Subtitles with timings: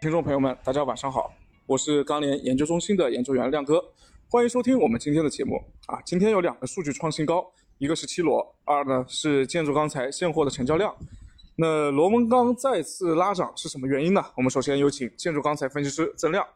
[0.00, 1.30] 听众朋友们，大家晚上好，
[1.66, 3.84] 我是钢联研究中心的研究员亮哥，
[4.30, 6.00] 欢迎收听我们今天的节目啊。
[6.06, 7.46] 今天有两个数据创新高，
[7.76, 10.96] 一个是七螺，二呢是建筑钢材现货的成交量。
[11.54, 14.24] 那螺纹钢再次拉涨是什么原因呢？
[14.38, 16.48] 我们首先有请建筑钢材分析师曾亮。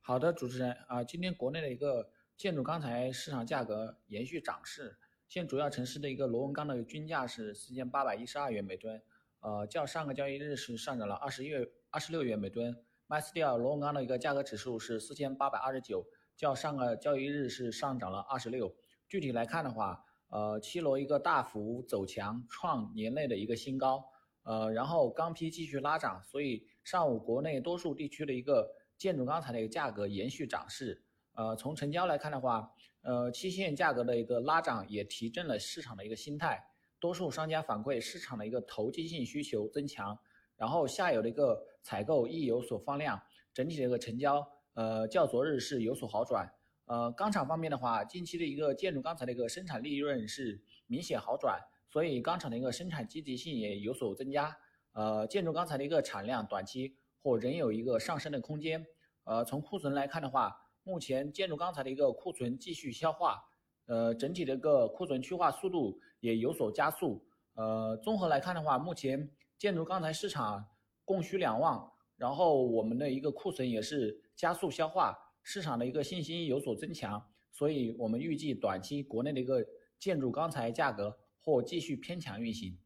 [0.00, 2.08] 好的，主持人啊，今天国内的一个
[2.38, 4.96] 建筑钢材市场价格延续涨势，
[5.28, 9.02] 现主要城市的一个螺纹钢的均价是四千八百一十二元每吨，
[9.42, 12.76] 呃，较上个交易日是上涨了二十月二十六元每吨。
[13.08, 16.06] MySteel 螺纹钢的一个价格指数是四千八百二十九，
[16.36, 18.72] 较上个交易日是上涨了二十六。
[19.08, 24.04] 具体来看的话，呃，七螺一个大幅走强，创年内的一个新高。
[24.44, 31.02] 呃，然后钢坯继续拉涨，所以上午国内多数地区的一个建筑钢材的一个价格延续涨势。
[31.34, 32.70] 呃，从成交来看的话，
[33.02, 36.64] 呃，期限价格的一个拉涨也提振了市场的一个心态。
[37.02, 40.16] 多数商家反馈市场的一个投机性需求增强，
[40.56, 43.20] 然后下游的一个采购亦有所放量，
[43.52, 46.48] 整体的一个成交，呃，较昨日是有所好转。
[46.84, 51.58] 呃，钢厂方面的话，近期的一个建筑钢材的一个生产利润是明显好转。
[51.90, 54.56] 所以钢厂的一个生产积极性也有所增加，
[54.92, 58.86] 呃，建筑钢材的一个产量短期或仍有一个上升的空间。
[59.24, 63.42] 呃，从库存来看的话，目前建筑钢材的一个库存继续消化，
[63.86, 67.24] 呃，整体的一个库存去化速度也有所加速。
[67.54, 70.64] 呃，综合来看的话，目前建筑钢材市场
[71.04, 79.64] 供需两旺，然后我们的一个库存也是加速消化，市场的一个信心有所增强，所以我们预计短期国内的一个
[79.98, 81.18] 建筑钢材价格。
[81.44, 82.78] 或继续偏强运行。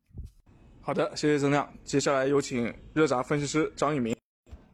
[0.81, 1.71] 好的，谢谢曾亮。
[1.85, 4.17] 接下来有请热轧分析师张一鸣。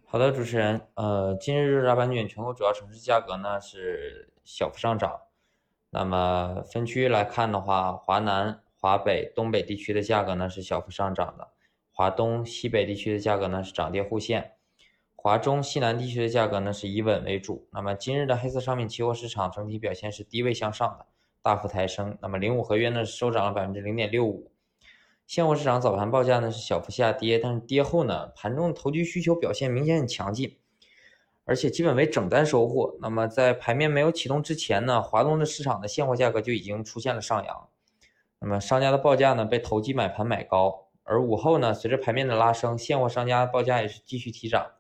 [0.05, 5.19] 好的，主持人，呃，今日热轧板卷全国主要城市价格呢是小幅上涨。
[5.95, 11.49] 那么分区来看的话，华南、华北、东北地区的价格呢是小幅上涨的，
[11.93, 14.53] 华东、西北地区的价格呢是涨跌互现，
[15.15, 17.69] 华中、西南地区的价格呢是以稳为主。
[17.73, 21.05] 那么今日的黑色商品期货市场整体表现是低位向上的。
[21.43, 24.51] 大幅抬升，那么零五合约呢收涨了百分之零点六五，
[25.27, 30.57] 现货市场早盘报价呢是小幅下跌，但是跌后呢盘中投机需求表现明显很强劲，
[31.45, 32.97] 而且基本为整单收货。
[33.01, 37.69] 那么在盘面没有启动之前呢，华东的市场的现货价格就已经出现了上扬，
[38.41, 44.73] 那么商家的报价呢被投机买盘买高，而午后呢随着盘面的拉升，现货商家报价也是继续提涨，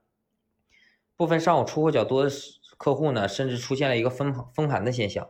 [1.16, 2.30] 部分上午出货较多的
[2.76, 5.28] 客户呢甚至出现了一个封封盘的现象。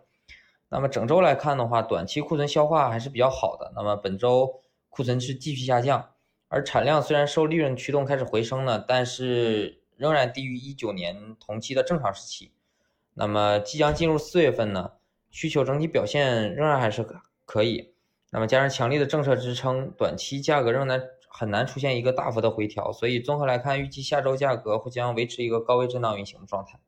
[0.69, 3.72] 那么整周来看的话，短期库存消化还是比较好的。
[3.76, 6.14] 那么本周库存是继续下降，
[6.49, 12.53] 而产量虽然受利润驱动开始回升呢，但是仍然低于一九年同期的正常时期。
[13.15, 14.93] 那么即将进入四月份呢，
[15.31, 17.95] 需求整体表现仍然还是可可以。
[18.31, 22.91] 那么加上强力的政策支撑，短期价格仍然很难出现一个大幅的回调。
[22.91, 26.81] 所以综合来看，预计下周价格会将维持一个高位震荡运行的状态。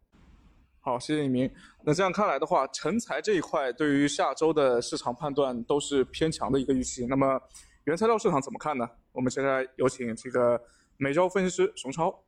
[0.80, 1.50] 好，谢谢一鸣。
[1.82, 7.06] 那这样看来的话，成材这一块对于下周的市场判断都是偏强的一个预期。
[7.06, 7.38] 那么
[7.84, 8.88] 原材料市场怎么看呢？
[9.12, 10.58] 我们现在有请这个
[10.96, 12.24] 美洲分析师熊超。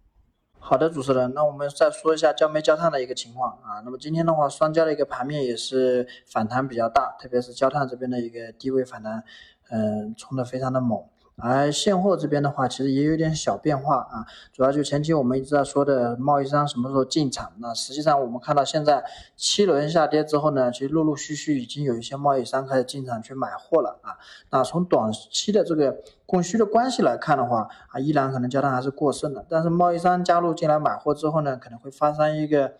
[0.58, 3.80] 好的，主持人，那我们再说一下焦煤、焦炭的一个情况啊。
[3.84, 9.22] 那么今天的话，双焦的一个盘面也是反弹比较大，特别是焦炭这边的一个低位反弹，
[9.70, 11.04] 嗯，冲的非常的猛。
[11.36, 19.04] 而现货这边的话，其实也有点小变化啊，主要就前期我们一直在说的贸易商什么时候进场，那实际上我们看到现在
[19.36, 24.16] 七轮下跌之后呢，其实陆陆续续已经有一些贸易商开始进场去买货了啊。
[24.50, 32.72] 那从短期的这个供需的关系来看的话啊，依然可能焦炭还是过剩的，但是贸易商加入进来买货之后呢，可能会发生一个。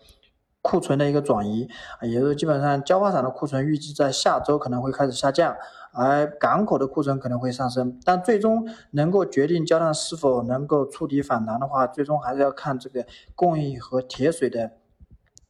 [0.67, 1.65] 库存的一个转移
[2.01, 5.55] 啊，也就是基本上焦化厂的库存预计在下周可能会开始下降，
[5.93, 7.97] 而港口的库存可能会上升。
[8.03, 14.71] 但最终能够决定焦炭是否能够触底反弹的话，最终还是要看这个供应和铁水的。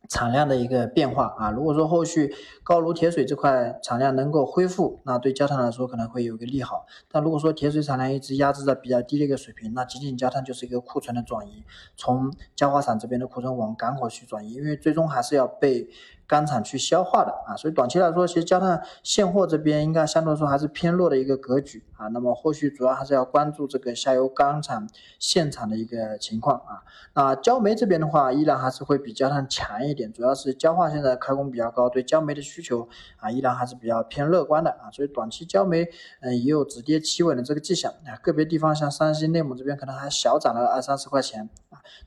[0.10, 6.86] 产量的一个变化啊，如果说后续高炉铁水这块产量能够恢复，那对焦炭来说可能会有一个利好。
[7.12, 11.64] 但如果说铁水产量一直压制在比较低的一个水平，那仅仅焦炭就是一个库存的转移，
[11.96, 15.90] 从焦化厂这边的库存往港口去转移，因为最终还是要被。
[16.28, 22.08] 钢厂去消化的啊，所以短期来说，其实焦炭现货这边应该相对来说还是偏弱的一个格局啊。
[22.10, 24.88] 那么后续主要还是要关注这个下游钢厂
[25.18, 26.84] 现场的一个情况啊。
[27.14, 34.92] 那焦煤这边的话，依然还是会比焦炭强一点，主要是焦化现在开工比较高，对焦煤的需求啊依然还是比较偏乐观的啊。
[34.92, 35.88] 所以短期焦煤
[36.20, 38.20] 嗯也有止跌企稳的这个迹象啊。
[38.22, 41.50] 个别地方像山西、内蒙这边可能还小涨了二三十块钱。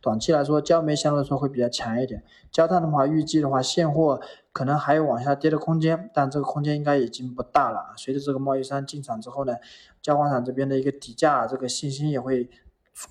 [0.00, 2.22] 短期来说，焦煤相对来说会比较强一点。
[2.50, 4.20] 焦炭的话，预计的话现货。
[4.52, 7.94] 可能还有往下跌的空间，但这个空间应该已经不大了啊。
[7.96, 9.54] 随着这个贸易商进场之后呢，
[10.02, 12.50] 焦化厂这边的一个底价这个信心也会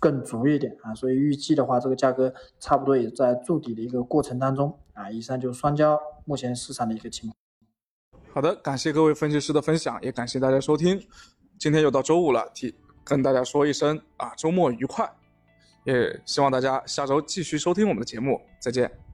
[0.01, 5.10] 更足一点啊，所以预计的话，这个价格差不多也在筑底的一个过程当中啊。
[5.10, 7.38] 以上就是双焦目前市场的一个情况。
[8.33, 11.01] 好的，感谢各位分析师的分享，也感谢大家收听。
[11.57, 12.75] 今天又到周五了，提
[13.06, 15.10] 跟大家说一声啊，周末愉快！
[15.89, 19.09] 也希望大家下周继续收听我们的节目，再见。